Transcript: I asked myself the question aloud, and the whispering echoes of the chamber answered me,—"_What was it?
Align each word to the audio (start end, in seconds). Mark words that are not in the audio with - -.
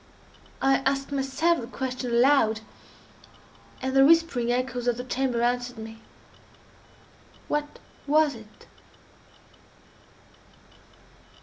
I 0.63 0.77
asked 0.77 1.11
myself 1.11 1.61
the 1.61 1.67
question 1.67 2.09
aloud, 2.09 2.61
and 3.83 3.95
the 3.95 4.03
whispering 4.03 4.51
echoes 4.51 4.87
of 4.87 4.97
the 4.97 5.03
chamber 5.03 5.43
answered 5.43 5.77
me,—"_What 5.77 7.67
was 8.07 8.33
it? 8.33 8.65